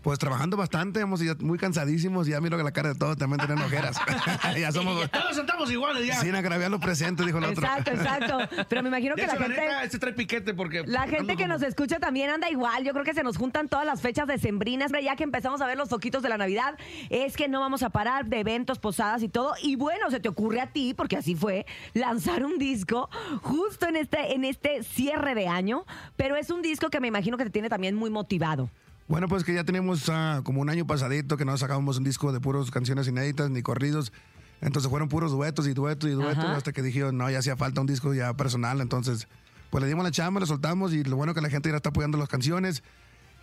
pues 0.02 0.18
trabajando 0.18 0.58
bastante, 0.58 1.00
hemos 1.00 1.20
ya 1.20 1.36
muy 1.40 1.58
cansadísimos. 1.58 2.28
Ya 2.28 2.42
miro 2.42 2.58
que 2.58 2.64
la 2.64 2.72
cara 2.72 2.90
de 2.90 2.96
todos 2.96 3.18
también 3.18 3.40
tienen 3.46 3.64
ojeras. 3.64 3.98
ya 4.60 4.72
somos. 4.72 5.10
Todos 5.12 5.38
estamos 5.38 5.72
iguales 5.72 6.08
ya. 6.08 6.16
Sin 6.16 6.36
agraviar 6.36 6.72
lo 6.72 6.80
presente, 6.80 7.24
dijo 7.26 7.38
el 7.38 7.46
otro. 7.46 7.64
Exacto, 7.64 7.92
exacto. 7.92 8.38
Pero 8.68 8.82
me 8.84 8.90
imagino 8.90 9.16
que 9.16 9.28
la 9.28 9.36
gente... 9.36 9.50
neta, 9.50 9.84
este 9.84 10.00
trae 10.00 10.14
piquete 10.14 10.54
porque. 10.54 10.84
La 10.86 11.08
gente 11.08 11.36
que 11.36 11.44
como- 11.44 11.54
nos 11.54 11.64
escucha 11.64 12.00
también 12.00 12.30
anda 12.30 12.50
igual. 12.50 12.84
Yo 12.84 12.94
creo 12.94 13.06
que 13.06 13.14
se 13.14 13.24
nos 13.24 13.38
juntan 13.38 13.68
todas 13.68 13.86
las 13.86 14.02
fechas 14.02 14.28
decembrinas. 14.28 14.92
Ya 15.04 15.16
que 15.16 15.24
empezamos 15.24 15.62
a 15.62 15.68
ver 15.68 15.78
los 15.78 15.90
foquitos 15.90 16.24
de 16.24 16.30
la 16.30 16.38
Navidad, 16.38 16.78
es 17.10 17.38
que 17.38 17.48
no 17.48 17.60
vamos 17.60 17.84
a 17.84 17.90
parar 17.90 18.26
de 18.26 18.40
eventos, 18.40 18.80
posadas 18.80 19.22
y 19.24 19.30
todo. 19.30 19.54
Y 19.62 19.76
bueno, 19.76 20.10
se 20.10 20.20
te 20.20 20.30
ocurre 20.30 20.62
a 20.62 20.68
ti, 20.68 20.94
porque 20.96 21.18
así 21.18 21.36
fue, 21.36 21.66
lanzar 21.94 22.44
un 22.44 22.58
disco 22.58 23.10
justo 23.42 23.88
en 23.88 23.96
este, 23.96 24.34
en 24.34 24.46
este 24.46 24.84
cierre 24.84 25.36
de 25.36 25.48
año. 25.48 25.86
Pero 26.16 26.36
es 26.36 26.50
un 26.50 26.62
disco 26.62 26.90
que 26.90 27.00
me 27.00 27.08
imagino 27.08 27.38
que 27.38 27.44
te 27.44 27.50
tiene 27.52 27.70
también 27.70 27.96
muy 27.96 28.10
motivado. 28.10 28.70
Bueno, 29.08 29.28
pues 29.28 29.44
que 29.44 29.54
ya 29.54 29.64
tenemos 29.64 30.08
ah, 30.10 30.42
como 30.44 30.62
un 30.62 30.70
año 30.70 30.88
pasadito 30.88 31.38
que 31.38 31.46
no 31.46 31.58
sacábamos 31.58 31.98
un 31.98 32.04
disco 32.04 32.32
de 32.32 32.40
puros 32.40 32.72
canciones 32.72 33.08
inéditas 33.08 33.50
ni 33.50 33.62
corridos. 33.62 34.14
Entonces 34.62 34.90
fueron 34.90 35.10
puros 35.10 35.32
duetos 35.32 35.68
y 35.68 35.74
duetos 35.74 36.10
y 36.10 36.14
duetos 36.14 36.46
Ajá. 36.46 36.58
hasta 36.58 36.72
que 36.72 36.82
dije, 36.82 37.12
no, 37.12 37.30
ya 37.30 37.40
hacía 37.40 37.58
falta 37.58 37.82
un 37.82 37.88
disco 37.88 38.14
ya 38.14 38.34
personal. 38.36 38.80
Entonces, 38.80 39.28
pues 39.70 39.82
le 39.82 39.88
dimos 39.88 40.04
la 40.04 40.12
chamba, 40.12 40.40
lo 40.40 40.46
soltamos 40.46 40.94
y 40.94 41.04
lo 41.04 41.16
bueno 41.16 41.34
que 41.34 41.42
la 41.42 41.50
gente 41.50 41.70
ya 41.70 41.78
está 41.78 41.90
apoyando 41.90 42.18
las 42.18 42.30
canciones. 42.30 42.84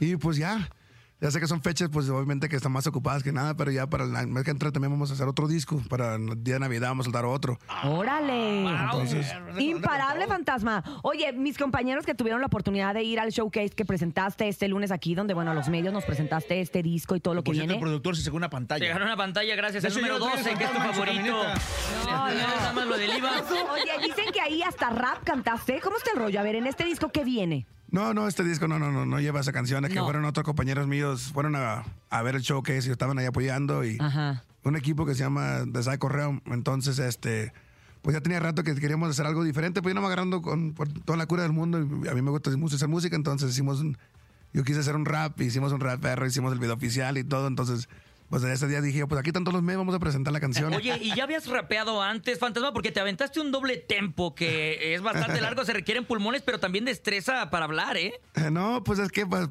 Y 0.00 0.16
pues 0.16 0.36
ya, 0.36 0.70
ya 1.20 1.30
sé 1.30 1.40
que 1.40 1.46
son 1.48 1.62
fechas, 1.62 1.88
pues 1.92 2.08
obviamente 2.08 2.48
que 2.48 2.56
están 2.56 2.70
más 2.72 2.86
ocupadas 2.86 3.22
que 3.22 3.32
nada, 3.32 3.56
pero 3.56 3.70
ya 3.72 3.86
para 3.88 4.04
el 4.04 4.28
mes 4.28 4.44
que 4.44 4.50
entra 4.52 4.70
también 4.70 4.92
vamos 4.92 5.10
a 5.10 5.14
hacer 5.14 5.26
otro 5.26 5.48
disco. 5.48 5.82
Para 5.88 6.14
el 6.14 6.42
día 6.44 6.54
de 6.54 6.60
Navidad 6.60 6.88
vamos 6.90 7.04
a 7.04 7.06
soltar 7.06 7.24
otro. 7.24 7.58
¡Órale! 7.84 8.68
Entonces, 8.68 9.26
Imparable 9.58 10.26
fantasma. 10.26 10.84
Oye, 11.02 11.32
mis 11.32 11.58
compañeros 11.58 12.06
que 12.06 12.14
tuvieron 12.14 12.40
la 12.40 12.46
oportunidad 12.46 12.94
de 12.94 13.02
ir 13.02 13.18
al 13.18 13.30
showcase 13.30 13.70
que 13.70 13.84
presentaste 13.84 14.46
este 14.48 14.68
lunes 14.68 14.90
aquí, 14.92 15.14
donde, 15.14 15.34
bueno, 15.34 15.50
a 15.50 15.54
los 15.54 15.68
medios 15.68 15.92
nos 15.92 16.04
presentaste 16.04 16.60
este 16.60 16.82
disco 16.82 17.16
y 17.16 17.20
todo 17.20 17.34
lo 17.34 17.42
que 17.42 17.46
Por 17.46 17.54
cierto, 17.54 17.72
el 17.72 17.76
viene. 17.78 17.82
productor 17.82 18.16
se 18.16 18.22
sacó 18.22 18.36
una 18.36 18.48
Te 18.48 18.52
pantalla. 18.52 18.88
ganó 18.88 19.04
una 19.04 19.16
pantalla 19.16 19.56
gracias 19.56 19.84
al 19.84 19.90
hecho, 19.90 20.00
número 20.00 20.18
yo 20.18 20.26
estoy 20.36 20.54
12, 20.54 20.58
que 20.58 20.64
es 20.64 20.70
tu 20.70 20.76
en 20.76 20.82
su 20.82 20.92
favorito. 20.92 21.42
Le- 21.42 22.34
le- 22.34 22.42
Nada 22.42 22.72
más 22.72 22.86
lo 22.86 22.96
del 22.98 23.16
IVA. 23.18 23.30
Oye, 23.72 24.06
dicen 24.06 24.32
que 24.32 24.40
ahí 24.40 24.62
hasta 24.62 24.90
rap 24.90 25.24
cantaste. 25.24 25.80
¿Cómo 25.80 25.96
está 25.96 26.12
el 26.12 26.18
rollo? 26.18 26.38
A 26.40 26.42
ver, 26.42 26.54
en 26.56 26.66
este 26.66 26.84
disco, 26.84 27.08
¿qué 27.10 27.24
viene? 27.24 27.66
No, 27.90 28.12
no, 28.12 28.28
este 28.28 28.44
disco 28.44 28.68
no, 28.68 28.78
no, 28.78 28.92
no, 28.92 29.06
no 29.06 29.18
lleva 29.20 29.40
esa 29.40 29.52
canción. 29.52 29.84
Es 29.84 29.90
que 29.90 29.96
No. 29.96 30.04
fueron 30.04 30.24
otros 30.26 30.44
compañeros 30.44 30.86
míos, 30.86 31.30
fueron 31.32 31.56
a, 31.56 31.84
a 32.10 32.22
ver 32.22 32.34
el 32.36 32.42
show 32.42 32.62
que 32.62 32.74
y 32.74 32.78
estaban 32.78 33.18
ahí 33.18 33.24
apoyando 33.26 33.84
y 33.84 33.96
Ajá. 34.00 34.44
un 34.64 34.76
equipo 34.76 35.06
que 35.06 35.14
se 35.14 35.20
llama 35.20 35.60
The 35.72 35.82
Psycho 35.82 36.08
Realm. 36.08 36.40
Entonces, 36.46 36.98
este, 36.98 37.52
pues 38.02 38.14
ya 38.14 38.20
tenía 38.20 38.40
rato 38.40 38.62
que 38.62 38.74
queríamos 38.74 39.08
hacer 39.10 39.26
algo 39.26 39.42
diferente, 39.42 39.80
pues 39.80 39.92
yo 39.92 39.94
no 39.94 40.02
me 40.02 40.06
agarrando 40.08 40.42
con 40.42 40.74
por 40.74 40.88
toda 40.88 41.16
la 41.16 41.26
cura 41.26 41.42
del 41.44 41.52
mundo. 41.52 41.78
y 42.04 42.08
a 42.08 42.14
mí 42.14 42.20
me 42.22 42.30
gusta 42.30 42.50
mucho 42.56 42.76
hacer 42.76 42.88
música, 42.88 43.16
entonces 43.16 43.50
hicimos 43.50 43.80
un, 43.80 43.96
yo 44.52 44.64
quise 44.64 44.80
hacer 44.80 44.94
un 44.94 45.06
rap, 45.06 45.40
hicimos 45.40 45.72
un 45.72 45.80
rap 45.80 46.00
perro, 46.00 46.26
hicimos 46.26 46.52
el 46.52 46.58
video 46.58 46.74
oficial 46.74 47.16
y 47.16 47.24
todo. 47.24 47.46
Entonces, 47.48 47.88
pues 48.28 48.42
en 48.44 48.50
ese 48.50 48.66
día 48.68 48.80
dije, 48.80 49.06
pues 49.06 49.18
aquí 49.18 49.30
están 49.30 49.44
todos 49.44 49.54
los 49.54 49.62
meses, 49.62 49.78
vamos 49.78 49.94
a 49.94 49.98
presentar 49.98 50.32
la 50.32 50.40
canción. 50.40 50.72
Oye, 50.74 50.98
¿y 51.00 51.14
ya 51.14 51.24
habías 51.24 51.46
rapeado 51.46 52.02
antes, 52.02 52.38
Fantasma? 52.38 52.72
Porque 52.72 52.92
te 52.92 53.00
aventaste 53.00 53.40
un 53.40 53.50
doble 53.50 53.76
tempo 53.76 54.34
que 54.34 54.94
es 54.94 55.00
bastante 55.02 55.40
largo, 55.40 55.64
se 55.64 55.72
requieren 55.72 56.04
pulmones, 56.04 56.42
pero 56.42 56.60
también 56.60 56.84
destreza 56.84 57.48
para 57.50 57.64
hablar, 57.64 57.96
¿eh? 57.96 58.20
Eh, 58.34 58.50
No, 58.50 58.84
pues 58.84 58.98
es 58.98 59.10
que, 59.10 59.26
pues, 59.26 59.48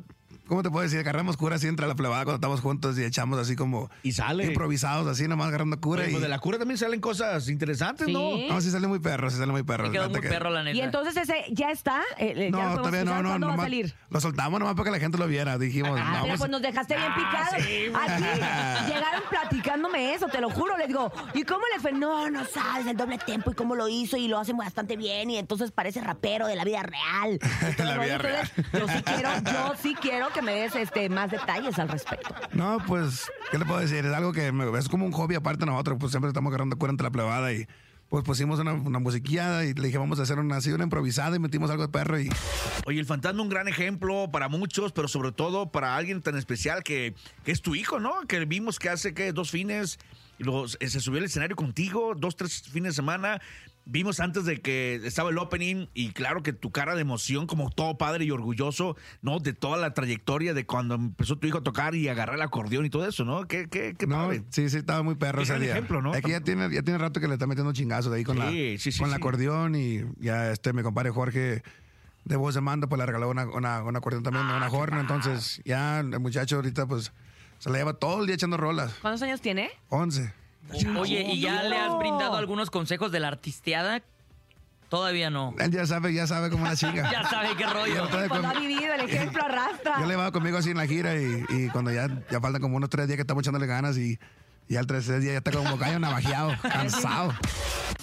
¿cómo 0.47 0.63
te 0.63 0.69
puedo 0.69 0.83
decir? 0.83 0.99
Agarramos 0.99 1.37
cura 1.37 1.55
así 1.57 1.67
entre 1.67 1.87
la 1.87 1.95
plebada 1.95 2.23
cuando 2.23 2.35
estamos 2.35 2.61
juntos 2.61 2.97
y 2.97 3.03
echamos 3.03 3.37
así 3.39 3.55
como 3.55 3.89
Y 4.03 4.11
sale. 4.13 4.45
improvisados, 4.45 5.07
así 5.07 5.27
nomás 5.27 5.47
agarrando 5.49 5.79
cura. 5.79 6.01
Oye, 6.01 6.09
y... 6.09 6.13
pues 6.13 6.23
de 6.23 6.29
la 6.29 6.39
cura 6.39 6.57
también 6.57 6.77
salen 6.77 6.99
cosas 7.01 7.49
interesantes, 7.49 8.07
¿no? 8.07 8.35
Sí. 8.35 8.47
No, 8.49 8.61
sí 8.61 8.71
sale 8.71 8.87
muy 8.87 8.99
perro, 8.99 9.29
sí 9.29 9.37
sale 9.37 9.51
muy 9.51 9.63
perro. 9.63 9.91
Quedó 9.91 10.09
muy 10.09 10.21
que- 10.21 10.29
perro, 10.29 10.49
la 10.49 10.63
neta. 10.63 10.77
Y 10.77 10.81
entonces 10.81 11.17
ese 11.17 11.45
ya 11.51 11.71
está. 11.71 12.01
Eh, 12.17 12.33
eh, 12.35 12.49
No, 12.51 12.57
ya 12.59 12.75
todavía 12.75 13.03
no, 13.03 13.21
no, 13.21 13.29
¿Cuándo 13.29 13.47
va 13.47 13.53
a 13.53 13.57
salir? 13.57 13.93
Lo 14.09 14.19
soltamos 14.21 14.59
nomás 14.59 14.75
para 14.75 14.85
que 14.85 14.91
la 14.91 14.99
gente 14.99 15.17
lo 15.17 15.27
viera. 15.27 15.57
Dijimos, 15.57 15.99
Ah, 16.01 16.03
no, 16.03 16.09
mira, 16.11 16.21
pues, 16.27 16.39
pues 16.39 16.51
nos 16.51 16.61
dejaste 16.61 16.95
bien 16.95 17.13
picados. 17.13 17.53
Aquí 17.53 18.23
llegaron 18.93 19.21
platicándome 19.29 20.13
eso, 20.13 20.27
te 20.27 20.41
lo 20.41 20.49
juro. 20.49 20.77
Les 20.77 20.87
digo, 20.87 21.11
¿y 21.33 21.43
cómo 21.43 21.61
le 21.73 21.81
fue? 21.81 21.91
No, 21.91 22.29
no 22.29 22.45
sabes 22.45 22.87
el 22.87 22.95
doble 22.97 23.17
tempo 23.17 23.51
y 23.51 23.53
cómo 23.53 23.75
lo 23.75 23.87
hizo 23.87 24.17
y 24.17 24.27
lo 24.27 24.39
hacen 24.39 24.57
bastante 24.57 24.95
bien 24.97 25.29
y 25.29 25.37
entonces 25.37 25.71
parece 25.71 26.01
rapero 26.01 26.47
de 26.47 26.55
la 26.55 26.63
vida 26.63 26.83
real. 26.83 27.39
Todo 27.77 27.87
La 27.87 27.97
vida 27.97 28.15
Entonces, 28.15 28.51
Yo 28.73 28.87
sí 28.87 29.03
quiero, 29.03 29.29
yo 29.45 29.73
sí 29.81 29.95
quiero 29.99 30.29
que 30.37 30.41
me 30.43 30.53
des 30.61 30.75
este, 30.75 31.09
más 31.09 31.31
detalles 31.31 31.79
al 31.79 31.89
respecto. 31.89 32.29
No, 32.53 32.77
pues, 32.85 33.29
¿qué 33.51 33.57
le 33.57 33.65
puedo 33.65 33.79
decir? 33.79 34.05
Es 34.05 34.13
algo 34.13 34.31
que 34.33 34.51
me- 34.51 34.77
es 34.77 34.87
como 34.87 35.05
un 35.05 35.11
hobby 35.11 35.35
aparte 35.35 35.61
de 35.61 35.65
nosotros, 35.71 35.97
pues 35.99 36.11
siempre 36.11 36.27
estamos 36.29 36.49
agarrando 36.51 36.77
cura 36.77 36.91
ante 36.91 37.03
la 37.03 37.09
plebada 37.11 37.51
y 37.53 37.65
pues 38.09 38.23
pusimos 38.23 38.59
una, 38.59 38.71
una 38.73 38.99
musiquilla 38.99 39.65
y 39.65 39.73
le 39.73 39.87
dije, 39.87 39.97
vamos 39.97 40.19
a 40.19 40.23
hacer 40.23 40.39
una, 40.39 40.57
así, 40.57 40.71
una 40.71 40.83
improvisada 40.85 41.35
y 41.35 41.39
metimos 41.39 41.69
algo 41.71 41.81
de 41.83 41.89
perro 41.89 42.19
y 42.19 42.29
Oye, 42.85 42.99
el 42.99 43.05
fantasma 43.05 43.41
un 43.41 43.49
gran 43.49 43.67
ejemplo 43.67 44.29
para 44.31 44.47
muchos, 44.47 44.93
pero 44.93 45.07
sobre 45.09 45.31
todo 45.33 45.71
para 45.71 45.97
alguien 45.97 46.21
tan 46.21 46.37
especial 46.37 46.83
que, 46.83 47.15
que 47.43 47.51
es 47.51 47.61
tu 47.61 47.75
hijo, 47.75 47.99
¿no? 47.99 48.21
Que 48.27 48.45
vimos 48.45 48.79
que 48.79 48.89
hace 48.89 49.13
que 49.13 49.33
dos 49.33 49.51
fines 49.51 49.99
eh, 50.39 50.89
se 50.89 50.99
subió 50.99 51.19
al 51.19 51.25
escenario 51.25 51.55
contigo, 51.55 52.13
dos, 52.15 52.35
tres 52.35 52.63
fines 52.63 52.93
de 52.93 52.95
semana. 52.95 53.41
Vimos 53.89 54.19
antes 54.19 54.43
de 54.43 54.59
que 54.59 54.95
estaba 55.05 55.29
el 55.29 55.37
opening 55.37 55.87
y 55.93 56.09
claro 56.11 56.43
que 56.43 56.51
tu 56.51 56.71
cara 56.71 56.93
de 56.95 57.01
emoción 57.01 57.47
como 57.47 57.69
todo 57.69 57.97
padre 57.97 58.25
y 58.25 58.31
orgulloso, 58.31 58.97
¿no? 59.21 59.39
De 59.39 59.53
toda 59.53 59.77
la 59.77 59.93
trayectoria 59.93 60.53
de 60.53 60.65
cuando 60.65 60.95
empezó 60.95 61.37
tu 61.37 61.47
hijo 61.47 61.59
a 61.59 61.63
tocar 61.63 61.95
y 61.95 62.09
agarrar 62.09 62.35
el 62.35 62.41
acordeón 62.41 62.85
y 62.85 62.89
todo 62.89 63.07
eso, 63.07 63.23
¿no? 63.23 63.47
Qué, 63.47 63.69
qué, 63.69 63.95
qué 63.97 64.05
No, 64.05 64.15
padre. 64.27 64.43
sí, 64.49 64.69
sí, 64.69 64.75
estaba 64.77 65.03
muy 65.03 65.15
perro 65.15 65.41
ese 65.41 65.57
día. 65.57 65.71
ejemplo, 65.71 66.01
¿no? 66.01 66.11
Que 66.11 66.29
ya 66.29 66.41
tiene, 66.41 66.69
ya 66.69 66.81
tiene 66.81 66.97
rato 66.97 67.21
que 67.21 67.29
le 67.29 67.35
está 67.35 67.47
metiendo 67.47 67.71
chingazos 67.71 68.11
de 68.11 68.17
ahí 68.17 68.23
con, 68.25 68.35
Sí, 68.35 68.41
la, 68.73 68.77
sí, 68.79 68.91
sí, 68.91 68.99
con 68.99 69.07
el 69.07 69.15
acordeón 69.15 69.75
y 69.75 70.01
ya 70.19 70.51
este, 70.51 70.73
mi 70.73 70.83
compadre 70.83 71.11
Jorge 71.11 71.63
de 72.25 72.35
voz 72.35 72.55
de 72.55 72.59
mando, 72.59 72.89
pues 72.89 72.99
le 72.99 73.05
regaló 73.05 73.29
una, 73.29 73.45
una, 73.45 73.83
un 73.83 73.95
acordeón 73.95 74.21
también, 74.23 74.45
Ah, 74.49 74.57
una 74.57 74.67
horno. 74.69 74.99
Entonces, 74.99 75.61
ya 75.63 76.01
el 76.01 76.19
muchacho 76.19 76.57
ahorita, 76.57 76.85
pues, 76.85 77.13
se 77.59 77.69
la 77.69 77.77
lleva 77.77 77.93
todo 77.93 78.21
el 78.21 78.27
día 78.27 78.35
echando 78.35 78.57
rolas. 78.57 78.93
¿Cuántos 79.01 79.21
años 79.23 79.41
tiene? 79.41 79.69
11. 79.89 80.33
Oye, 80.99 81.21
¿y 81.21 81.39
ya 81.41 81.63
le 81.63 81.77
has 81.77 81.97
brindado 81.97 82.35
algunos 82.35 82.69
consejos 82.69 83.11
de 83.11 83.19
la 83.21 83.29
artisteada? 83.29 84.01
Todavía 84.89 85.29
no. 85.29 85.53
Él 85.59 85.71
ya 85.71 85.85
sabe, 85.85 86.13
ya 86.13 86.27
sabe 86.27 86.49
cómo 86.49 86.65
la 86.65 86.75
chinga. 86.77 87.11
Ya 87.11 87.23
sabe 87.29 87.49
qué 87.57 87.65
rollo. 87.65 88.05
Ya 88.05 88.09
trae 88.09 88.27
Pues 88.29 88.39
con- 88.41 88.49
ha 88.49 88.59
vivido, 88.59 88.93
el 88.93 89.01
ejemplo 89.01 89.43
arrastra. 89.43 89.99
Yo 89.99 90.05
le 90.05 90.15
va 90.15 90.31
conmigo 90.31 90.57
así 90.57 90.71
en 90.71 90.77
la 90.77 90.87
gira 90.87 91.15
y, 91.15 91.43
y 91.49 91.67
cuando 91.69 91.91
ya, 91.91 92.07
ya 92.31 92.39
faltan 92.39 92.61
como 92.61 92.77
unos 92.77 92.89
tres 92.89 93.07
días 93.07 93.17
que 93.17 93.21
estamos 93.21 93.43
echándole 93.43 93.65
ganas 93.67 93.97
y, 93.97 94.17
y 94.69 94.75
al 94.77 94.87
tercer 94.87 95.19
día 95.19 95.33
ya 95.33 95.37
está 95.39 95.51
como 95.51 95.77
gallo 95.77 95.99
navajeado, 95.99 96.53
cansado. 96.61 97.33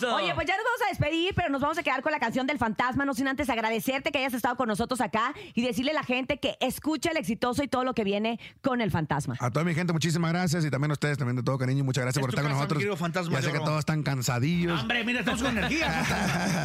Oye, 0.02 0.34
pues 0.34 0.46
ya 0.46 0.56
nos 0.56 0.64
vamos 0.64 0.82
a 0.86 0.88
despedir, 0.88 1.34
pero 1.34 1.48
nos 1.48 1.60
vamos 1.60 1.78
a 1.78 1.82
quedar 1.82 2.02
con 2.02 2.12
la 2.12 2.18
canción 2.18 2.46
del 2.46 2.58
fantasma, 2.58 3.04
no 3.04 3.14
sin 3.14 3.28
antes 3.28 3.48
agradecerte 3.48 4.10
que 4.12 4.18
hayas 4.18 4.34
estado 4.34 4.56
con 4.56 4.68
nosotros 4.68 5.00
acá 5.00 5.32
y 5.54 5.62
decirle 5.62 5.92
a 5.92 5.94
la 5.94 6.02
gente 6.02 6.38
que 6.38 6.56
escucha 6.60 7.10
el 7.10 7.16
exitoso 7.16 7.62
y 7.62 7.68
todo 7.68 7.84
lo 7.84 7.94
que 7.94 8.04
viene 8.04 8.38
con 8.62 8.80
el 8.80 8.90
fantasma. 8.90 9.36
A 9.40 9.50
toda 9.50 9.64
mi 9.64 9.74
gente, 9.74 9.92
muchísimas 9.92 10.32
gracias 10.32 10.64
y 10.64 10.70
también 10.70 10.90
a 10.90 10.94
ustedes, 10.94 11.16
también 11.18 11.36
de 11.36 11.42
todo 11.42 11.58
cariño. 11.58 11.84
Muchas 11.84 12.02
gracias 12.04 12.18
Es 12.18 12.22
por 12.22 12.30
estar 12.30 12.42
con 12.42 12.50
casa, 12.50 12.58
nosotros. 12.60 12.78
querido 12.78 12.96
fantasma 12.96 13.32
ya 13.34 13.42
sé 13.42 13.52
que 13.52 13.58
todos 13.60 13.78
están 13.78 14.02
cansadillos. 14.02 14.80
Hombre, 14.80 15.04
mira, 15.04 15.20
estamos 15.20 15.42
con 15.42 15.56
energía. 15.58 16.02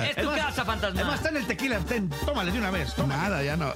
Es 0.09 0.15
tu 0.15 0.29
casa, 0.29 0.65
fantasma. 0.65 1.00
Además, 1.00 1.15
está 1.17 1.29
en 1.29 1.38
el 1.38 1.45
tequila. 1.48 1.79
Ten, 1.79 2.09
tómale 2.25 2.51
de 2.51 2.57
una 2.59 2.71
vez. 2.71 2.93
tómale. 2.95 3.21
Nada, 3.21 3.43
ya 3.43 3.55
no. 3.57 3.74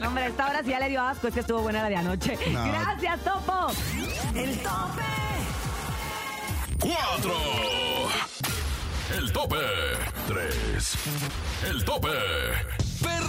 No, 0.00 0.08
hombre, 0.08 0.26
esta 0.26 0.46
hora 0.48 0.62
sí 0.62 0.70
ya 0.70 0.80
le 0.80 0.88
dio 0.88 1.02
asco, 1.02 1.28
es 1.28 1.34
que 1.34 1.40
estuvo 1.40 1.60
buena 1.62 1.82
la 1.82 1.88
de 1.88 1.96
anoche. 1.96 2.36
No. 2.52 2.64
Gracias, 2.66 3.20
Topo. 3.24 3.68
El 4.34 4.58
tope. 4.58 5.02
4. 6.80 7.34
El 9.16 9.32
tope. 9.32 9.56
3. 10.28 10.98
El 11.70 11.84
tope. 11.84 12.08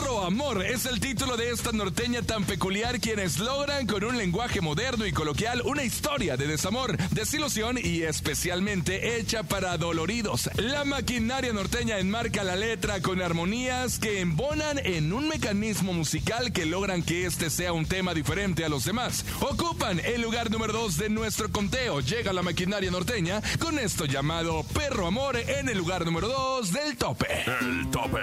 Perro 0.10 0.24
Amor 0.24 0.66
es 0.66 0.88
el 0.88 1.00
título 1.00 1.38
de 1.38 1.52
esta 1.52 1.72
norteña 1.72 2.24
tan 2.24 2.44
peculiar 2.44 3.00
quienes 3.00 3.38
logran 3.38 3.86
con 3.86 4.04
un 4.04 4.18
lenguaje 4.18 4.60
moderno 4.60 5.06
y 5.06 5.12
coloquial 5.12 5.62
una 5.64 5.84
historia 5.84 6.36
de 6.36 6.48
desamor, 6.48 6.98
desilusión 7.12 7.78
y 7.78 8.02
especialmente 8.02 9.20
hecha 9.20 9.44
para 9.44 9.78
doloridos. 9.78 10.50
La 10.56 10.84
maquinaria 10.84 11.54
norteña 11.54 12.00
enmarca 12.00 12.44
la 12.44 12.56
letra 12.56 13.02
con 13.02 13.22
armonías 13.22 14.00
que 14.00 14.20
embonan 14.20 14.80
en 14.84 15.14
un 15.14 15.28
mecanismo 15.28 15.94
musical 15.94 16.52
que 16.54 16.66
logran 16.66 17.04
que 17.04 17.28
este 17.28 17.52
sea 17.52 17.72
un 17.72 17.86
tema 17.86 18.16
diferente 18.16 18.66
a 18.66 18.70
los 18.70 18.86
demás. 18.86 19.24
Ocupan 19.42 20.00
el 20.00 20.24
lugar 20.24 20.50
número 20.50 20.74
2 20.74 20.98
de 20.98 21.10
nuestro 21.10 21.52
conteo. 21.52 22.00
Llega 22.00 22.34
la 22.34 22.42
maquinaria 22.42 22.90
norteña 22.90 23.44
con 23.60 23.78
esto 23.78 24.06
llamado 24.06 24.64
Perro 24.74 25.06
Amor 25.06 25.38
en 25.38 25.70
el 25.70 25.78
lugar 25.78 26.04
número 26.04 26.28
2 26.30 26.74
del 26.74 26.98
tope. 26.98 27.28
El 27.62 27.92
tope. 27.92 28.20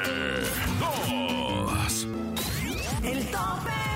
2. 1.85 2.07
El 3.03 3.27
tope. 3.27 3.87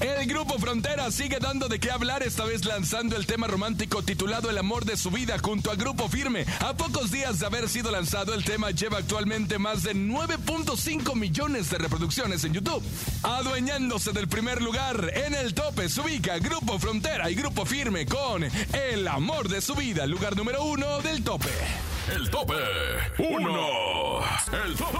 El 0.00 0.26
grupo 0.26 0.58
Frontera 0.58 1.10
sigue 1.10 1.38
dando 1.38 1.68
de 1.68 1.80
qué 1.80 1.90
hablar, 1.90 2.22
esta 2.22 2.44
vez 2.44 2.66
lanzando 2.66 3.16
el 3.16 3.24
tema 3.24 3.46
romántico 3.46 4.02
titulado 4.02 4.50
El 4.50 4.58
amor 4.58 4.84
de 4.84 4.98
su 4.98 5.10
vida 5.10 5.38
junto 5.38 5.70
a 5.70 5.74
Grupo 5.74 6.08
Firme. 6.10 6.44
A 6.60 6.74
pocos 6.74 7.10
días 7.10 7.38
de 7.38 7.46
haber 7.46 7.68
sido 7.70 7.90
lanzado, 7.90 8.34
el 8.34 8.44
tema 8.44 8.70
lleva 8.72 8.98
actualmente 8.98 9.58
más 9.58 9.82
de 9.82 9.94
9.5 9.94 11.14
millones 11.14 11.70
de 11.70 11.78
reproducciones 11.78 12.44
en 12.44 12.52
YouTube. 12.52 12.82
Adueñándose 13.22 14.12
del 14.12 14.28
primer 14.28 14.60
lugar 14.60 15.10
en 15.14 15.34
el 15.34 15.54
tope 15.54 15.88
se 15.88 16.02
ubica 16.02 16.38
Grupo 16.38 16.78
Frontera 16.78 17.30
y 17.30 17.34
Grupo 17.34 17.64
Firme 17.64 18.04
con 18.04 18.44
El 18.44 19.08
amor 19.08 19.48
de 19.48 19.62
su 19.62 19.74
vida, 19.74 20.06
lugar 20.06 20.36
número 20.36 20.62
uno 20.64 21.00
del 21.00 21.24
tope. 21.24 21.48
El 22.14 22.30
tope. 22.30 22.54
1. 23.18 24.20
El 24.64 24.74
tope. 24.76 24.96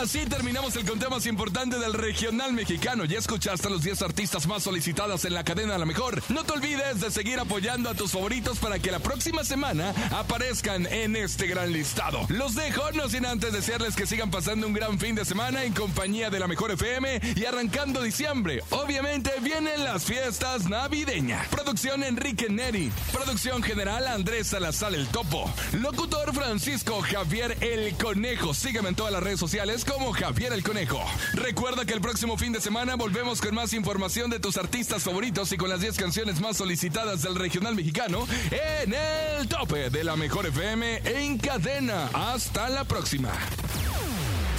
Así 0.00 0.26
terminamos 0.26 0.74
el 0.76 0.84
conteo 0.84 1.10
más 1.10 1.26
importante 1.26 1.78
del 1.78 1.92
regional 1.92 2.52
mexicano. 2.52 3.04
Ya 3.04 3.18
escuchaste 3.18 3.68
a 3.68 3.70
los 3.70 3.82
10 3.82 4.02
artistas 4.02 4.46
más 4.46 4.64
solicitadas 4.64 5.24
en 5.24 5.32
la 5.32 5.44
cadena 5.44 5.78
la 5.78 5.86
mejor. 5.86 6.22
No 6.28 6.44
te 6.44 6.52
olvides 6.52 7.00
de 7.00 7.10
seguir 7.10 7.38
apoyando 7.38 7.88
a 7.88 7.94
tus 7.94 8.12
favoritos 8.12 8.58
para 8.58 8.78
que 8.78 8.90
la 8.90 8.98
próxima 8.98 9.44
semana 9.44 9.94
aparezcan 10.10 10.86
en 10.86 11.16
este 11.16 11.46
gran 11.46 11.72
listado. 11.72 12.26
Los 12.28 12.54
dejo, 12.54 12.82
no 12.92 13.08
sin 13.08 13.24
antes 13.24 13.52
desearles 13.52 13.94
que 13.96 14.06
sigan 14.06 14.30
pasando 14.30 14.66
un 14.66 14.74
gran 14.74 14.98
fin 14.98 15.14
de 15.14 15.24
semana 15.24 15.64
en 15.64 15.72
compañía 15.72 16.30
de 16.30 16.40
la 16.40 16.48
mejor 16.48 16.72
FM 16.72 17.20
y 17.36 17.44
arrancando 17.44 18.02
diciembre. 18.02 18.62
Obviamente 18.70 19.30
vienen 19.40 19.84
las 19.84 20.04
fiestas 20.04 20.68
navideñas. 20.68 21.46
Producción 21.48 22.02
Enrique 22.02 22.48
Neri. 22.48 22.92
Producción 23.12 23.62
general 23.62 24.08
Andrés 24.08 24.48
Salazar 24.48 24.94
el 24.94 25.06
Topo. 25.08 25.50
Locutor 25.82 26.32
Francisco 26.32 27.02
Javier 27.02 27.56
el 27.60 27.94
Conejo. 27.96 28.54
Sígueme 28.54 28.88
en 28.88 28.94
todas 28.94 29.12
las 29.12 29.22
redes 29.22 29.38
sociales 29.38 29.84
como 29.84 30.12
Javier 30.12 30.52
el 30.54 30.62
Conejo. 30.62 31.04
Recuerda 31.34 31.84
que 31.84 31.92
el 31.92 32.00
próximo 32.00 32.38
fin 32.38 32.52
de 32.52 32.62
semana 32.62 32.94
volvemos 32.94 33.42
con 33.42 33.54
más 33.54 33.74
información 33.74 34.30
de 34.30 34.40
tus 34.40 34.56
artistas 34.56 35.02
favoritos 35.02 35.52
y 35.52 35.58
con 35.58 35.68
las 35.68 35.80
10 35.80 35.96
canciones 35.98 36.40
más 36.40 36.56
solicitadas 36.56 37.22
del 37.22 37.34
regional 37.34 37.74
mexicano 37.74 38.26
en 38.50 38.94
el 38.94 39.48
tope 39.48 39.90
de 39.90 40.02
la 40.02 40.16
mejor 40.16 40.46
FM 40.46 41.02
en 41.04 41.36
cadena. 41.38 42.08
Hasta 42.14 42.70
la 42.70 42.84
próxima. 42.84 43.32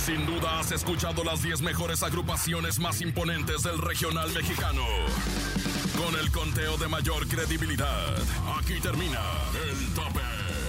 Sin 0.06 0.24
duda 0.28 0.60
has 0.60 0.72
escuchado 0.72 1.24
las 1.24 1.42
10 1.42 1.62
mejores 1.62 2.04
agrupaciones 2.04 2.78
más 2.80 3.02
imponentes 3.02 3.64
del 3.64 3.80
regional 3.80 4.32
mexicano. 4.34 4.84
Con 5.98 6.20
el 6.20 6.32
conteo 6.32 6.78
de 6.78 6.88
mayor 6.88 7.28
credibilidad. 7.28 8.16
Aquí 8.60 8.80
termina 8.80 9.20
el 9.68 9.94
tope. 9.96 10.57